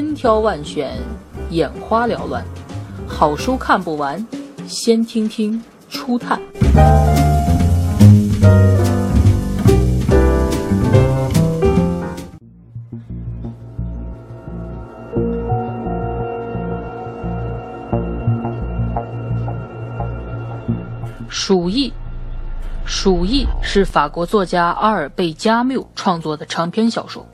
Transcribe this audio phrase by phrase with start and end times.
[0.00, 0.96] 千挑万选，
[1.50, 2.42] 眼花缭乱，
[3.06, 4.26] 好书看不完，
[4.66, 6.40] 先听听初探。
[21.28, 21.88] 《鼠疫》，
[22.86, 27.26] 《鼠疫》是法国作家阿尔贝·加缪创作的长篇小说。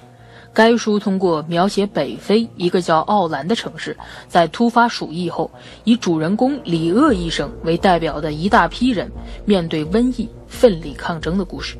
[0.56, 3.94] 该书通过描写北非一个叫奥兰的城市，
[4.26, 5.50] 在突发鼠疫后，
[5.84, 9.12] 以主人公里厄医生为代表的一大批人
[9.44, 11.76] 面对瘟疫奋力抗争的故事。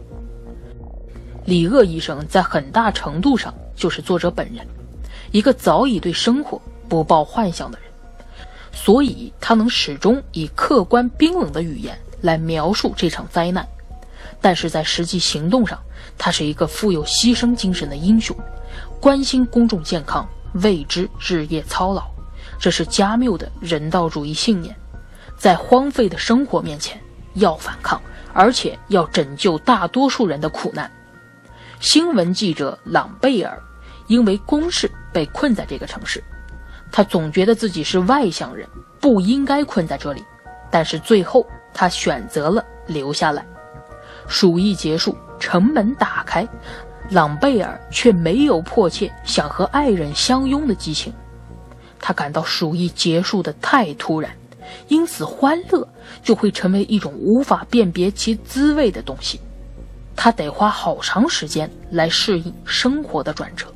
[1.47, 4.67] 里厄医生在很大程度上就是作者本人，
[5.31, 7.89] 一个早已对生活不抱幻想的人，
[8.75, 11.99] 所以他能始终以客观冰冷的语言。
[12.21, 13.67] 来描述这场灾难，
[14.41, 15.79] 但是在实际行动上，
[16.17, 18.37] 他是一个富有牺牲精神的英雄，
[19.01, 22.03] 关心公众健康，为之日夜操劳，
[22.59, 24.75] 这是加缪的人道主义信念。
[25.37, 27.01] 在荒废的生活面前，
[27.35, 28.01] 要反抗，
[28.33, 30.91] 而且要拯救大多数人的苦难。
[31.81, 33.63] 新闻记者朗贝尔
[34.07, 36.23] 因为公事被困在这个城市，
[36.91, 38.67] 他总觉得自己是外乡人，
[39.01, 40.25] 不应该困在这里，
[40.71, 41.47] 但是最后。
[41.79, 43.45] 他选择了留下来。
[44.29, 46.47] 鼠疫结束，城门打开，
[47.11, 51.13] 朗贝尔却没有迫切想和爱人相拥的激情。
[52.01, 54.31] 他感到鼠疫结束的太突然，
[54.89, 55.87] 因此欢乐
[56.23, 59.41] 就会成为一种无法辨别其滋味的东西。
[60.15, 63.67] 他得花好长时间来适应生活的转折。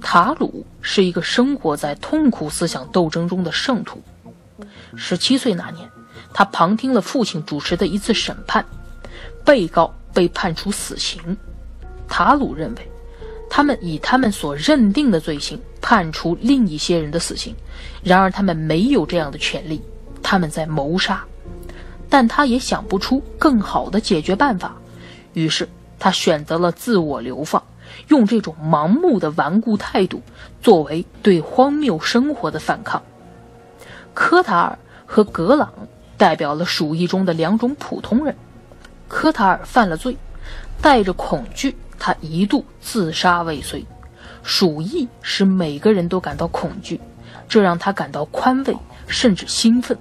[0.00, 4.00] 塔鲁是一个生活在痛苦思想斗争中的圣徒。
[4.96, 5.88] 十七岁那年。
[6.34, 8.64] 他旁听了父亲主持的一次审判，
[9.44, 11.36] 被告被判处死刑。
[12.08, 12.90] 塔鲁认为，
[13.48, 17.54] 他们以他们所认定的罪行判处另一些人的死刑，
[18.02, 19.80] 然而他们没有这样的权利，
[20.22, 21.24] 他们在谋杀。
[22.08, 24.76] 但他也想不出更好的解决办法，
[25.32, 27.62] 于是他选择了自我流放，
[28.08, 30.20] 用这种盲目的顽固态度
[30.60, 33.02] 作为对荒谬生活的反抗。
[34.12, 35.72] 科塔尔和格朗。
[36.18, 38.36] 代表了鼠疫中的两种普通人。
[39.12, 40.16] 科塔尔犯了罪，
[40.80, 43.84] 带着恐惧，他一度自杀未遂。
[44.42, 46.98] 鼠疫使每个人都感到恐惧，
[47.46, 48.74] 这让他感到宽慰，
[49.06, 49.96] 甚至兴奋。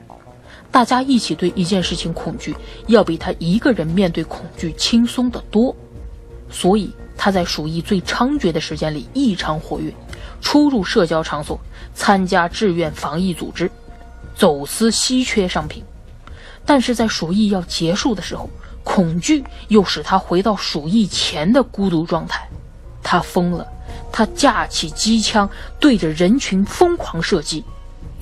[0.71, 2.55] 大家一起对一件事情恐惧，
[2.87, 5.75] 要比他一个人面对恐惧轻松得多。
[6.49, 9.93] 所以他在鼠疫最猖獗的时间里异常活跃，
[10.39, 11.59] 出入社交场所，
[11.93, 13.69] 参加志愿防疫组织，
[14.35, 15.83] 走私稀缺商品。
[16.65, 18.49] 但是在鼠疫要结束的时候，
[18.83, 22.47] 恐惧又使他回到鼠疫前的孤独状态。
[23.03, 23.67] 他疯了，
[24.11, 25.49] 他架起机枪
[25.79, 27.63] 对着人群疯狂射击，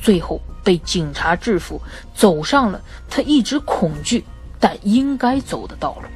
[0.02, 1.82] 最后被警察制服，
[2.16, 4.24] 走上了他一直恐惧
[4.60, 6.08] 但应该走的道路。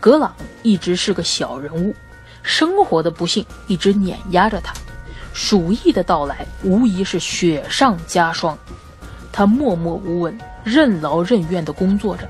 [0.00, 1.94] 格朗一直是个小人物，
[2.42, 4.74] 生活的不幸一直碾压着他，
[5.32, 8.58] 鼠疫的到来无疑是雪上加霜。
[9.32, 12.28] 他默默无闻、任劳任怨地工作着，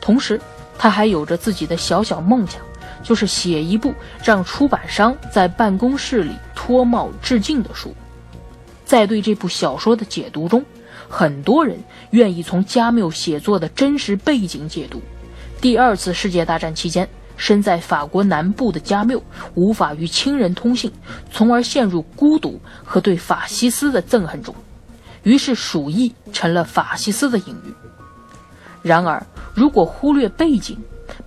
[0.00, 0.40] 同时，
[0.78, 2.62] 他还有着自己的小小梦想，
[3.02, 7.92] 就是写一部让出版商在办公室里脱帽致敬的书。
[8.84, 10.64] 在对这部小说的解读中，
[11.08, 11.78] 很多人
[12.10, 15.02] 愿意从加缪写作的真实背景解读：
[15.60, 19.20] 第二次世界大战期间，身在法国南部的加缪
[19.54, 20.92] 无法与亲人通信，
[21.32, 24.54] 从而陷入孤独和对法西斯的憎恨中。
[25.22, 27.74] 于是，鼠疫成了法西斯的隐喻。
[28.82, 29.24] 然而，
[29.54, 30.76] 如果忽略背景，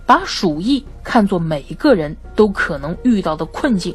[0.04, 3.94] 把鼠疫看作每一个人都可能遇到的困境，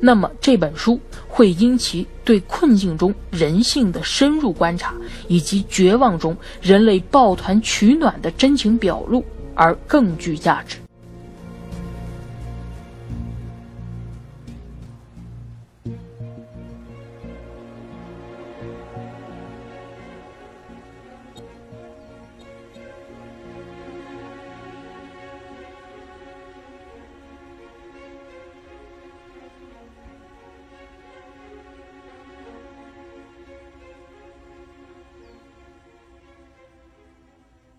[0.00, 0.98] 那么这本书
[1.28, 4.94] 会因其对困境中人性的深入观察，
[5.28, 10.78] 以及绝望中人类抱团取暖的真情表露而更具价值。